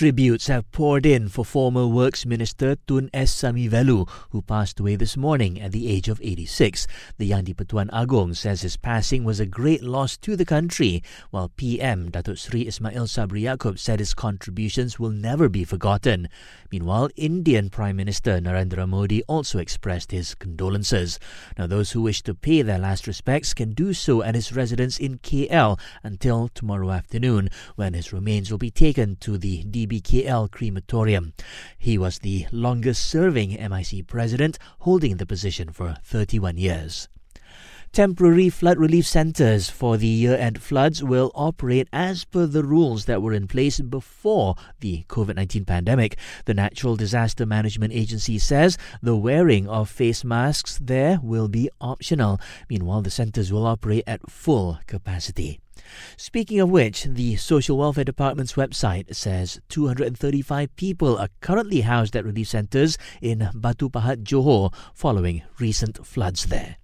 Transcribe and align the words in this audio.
Tributes 0.00 0.46
have 0.46 0.72
poured 0.72 1.04
in 1.04 1.28
for 1.28 1.44
former 1.44 1.86
Works 1.86 2.24
Minister 2.24 2.74
Tun 2.88 3.10
S. 3.12 3.34
Samy 3.34 3.68
Vellu, 3.68 4.08
who 4.30 4.40
passed 4.40 4.80
away 4.80 4.96
this 4.96 5.14
morning 5.14 5.60
at 5.60 5.72
the 5.72 5.88
age 5.88 6.08
of 6.08 6.18
86. 6.22 6.86
The 7.18 7.26
Yang 7.26 7.44
di-Pertuan 7.44 7.90
Agong 7.90 8.34
says 8.34 8.62
his 8.62 8.78
passing 8.78 9.24
was 9.24 9.40
a 9.40 9.44
great 9.44 9.82
loss 9.82 10.16
to 10.16 10.36
the 10.36 10.46
country, 10.46 11.02
while 11.28 11.50
PM 11.50 12.10
Datuk 12.10 12.38
Sri 12.38 12.66
Ismail 12.66 13.08
Sabri 13.08 13.42
Yaakob 13.42 13.78
said 13.78 13.98
his 13.98 14.14
contributions 14.14 14.98
will 14.98 15.10
never 15.10 15.50
be 15.50 15.64
forgotten. 15.64 16.30
Meanwhile, 16.72 17.10
Indian 17.16 17.68
Prime 17.68 17.96
Minister 17.96 18.40
Narendra 18.40 18.88
Modi 18.88 19.22
also 19.24 19.58
expressed 19.58 20.12
his 20.12 20.34
condolences. 20.34 21.18
Now, 21.58 21.66
those 21.66 21.92
who 21.92 22.00
wish 22.00 22.22
to 22.22 22.34
pay 22.34 22.62
their 22.62 22.78
last 22.78 23.06
respects 23.06 23.52
can 23.52 23.74
do 23.74 23.92
so 23.92 24.22
at 24.22 24.34
his 24.34 24.50
residence 24.50 24.98
in 24.98 25.18
KL 25.18 25.78
until 26.02 26.48
tomorrow 26.48 26.90
afternoon, 26.90 27.50
when 27.76 27.92
his 27.92 28.14
remains 28.14 28.50
will 28.50 28.56
be 28.56 28.70
taken 28.70 29.16
to 29.16 29.36
the 29.36 29.64
DBKL 29.90 30.50
crematorium. 30.52 31.32
He 31.76 31.98
was 31.98 32.20
the 32.20 32.46
longest 32.52 33.04
serving 33.04 33.50
MIC 33.50 34.06
president, 34.06 34.58
holding 34.80 35.16
the 35.16 35.26
position 35.26 35.72
for 35.72 35.96
31 36.04 36.58
years. 36.58 37.08
Temporary 37.92 38.48
flood 38.48 38.78
relief 38.78 39.04
centres 39.04 39.68
for 39.68 39.96
the 39.96 40.06
year 40.06 40.36
end 40.36 40.62
floods 40.62 41.02
will 41.02 41.32
operate 41.34 41.88
as 41.92 42.24
per 42.24 42.46
the 42.46 42.62
rules 42.62 43.06
that 43.06 43.20
were 43.20 43.32
in 43.32 43.48
place 43.48 43.80
before 43.80 44.54
the 44.78 45.02
COVID 45.08 45.34
19 45.34 45.64
pandemic. 45.64 46.16
The 46.44 46.54
Natural 46.54 46.94
Disaster 46.94 47.44
Management 47.44 47.92
Agency 47.92 48.38
says 48.38 48.78
the 49.02 49.16
wearing 49.16 49.68
of 49.68 49.90
face 49.90 50.22
masks 50.22 50.78
there 50.80 51.18
will 51.20 51.48
be 51.48 51.68
optional. 51.80 52.38
Meanwhile, 52.68 53.02
the 53.02 53.10
centres 53.10 53.52
will 53.52 53.66
operate 53.66 54.04
at 54.06 54.30
full 54.30 54.78
capacity. 54.86 55.58
Speaking 56.16 56.60
of 56.60 56.70
which, 56.70 57.02
the 57.02 57.34
Social 57.34 57.76
Welfare 57.76 58.04
Department's 58.04 58.52
website 58.52 59.16
says 59.16 59.60
235 59.68 60.76
people 60.76 61.18
are 61.18 61.28
currently 61.40 61.80
housed 61.80 62.14
at 62.14 62.24
relief 62.24 62.46
centres 62.46 62.96
in 63.20 63.50
Batu 63.52 63.90
Pahat, 63.90 64.22
Johor, 64.22 64.72
following 64.94 65.42
recent 65.58 66.06
floods 66.06 66.46
there. 66.46 66.76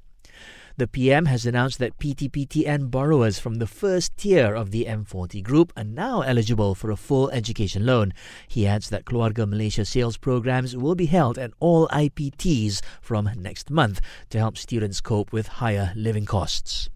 The 0.79 0.87
PM 0.87 1.25
has 1.25 1.47
announced 1.47 1.79
that 1.79 1.99
PTPTN 1.99 2.91
borrowers 2.91 3.39
from 3.39 3.55
the 3.55 3.67
first 3.67 4.15
tier 4.19 4.55
of 4.55 4.73
the 4.73 4.85
M40 4.85 5.43
group 5.43 5.73
are 5.75 5.85
now 5.85 6.21
eligible 6.21 6.75
for 6.75 6.91
a 6.91 6.97
full 6.97 7.31
education 7.31 7.87
loan. 7.87 8.13
He 8.47 8.67
adds 8.67 8.91
that 8.91 9.07
Keluarga 9.07 9.49
Malaysia 9.49 9.87
sales 9.87 10.19
programs 10.19 10.77
will 10.77 10.95
be 10.95 11.07
held 11.07 11.39
at 11.39 11.53
all 11.61 11.89
IPTs 11.89 12.83
from 13.01 13.31
next 13.39 13.71
month 13.71 14.03
to 14.29 14.37
help 14.39 14.59
students 14.59 15.01
cope 15.01 15.33
with 15.33 15.49
higher 15.65 15.95
living 15.97 16.27
costs. 16.27 16.91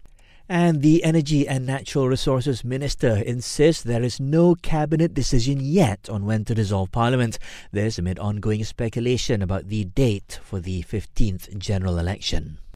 And 0.47 0.83
the 0.83 1.03
Energy 1.03 1.47
and 1.47 1.65
Natural 1.65 2.07
Resources 2.07 2.63
Minister 2.63 3.15
insists 3.15 3.81
there 3.81 4.03
is 4.03 4.19
no 4.19 4.53
cabinet 4.53 5.15
decision 5.15 5.59
yet 5.59 6.07
on 6.07 6.27
when 6.27 6.45
to 6.45 6.53
dissolve 6.53 6.91
Parliament. 6.91 7.39
This 7.71 7.97
amid 7.97 8.19
ongoing 8.19 8.63
speculation 8.63 9.41
about 9.41 9.69
the 9.69 9.85
date 9.85 10.39
for 10.43 10.59
the 10.59 10.83
15th 10.83 11.57
general 11.57 11.97
election. 11.97 12.59